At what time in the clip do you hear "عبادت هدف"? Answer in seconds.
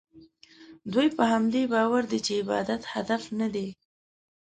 2.41-3.23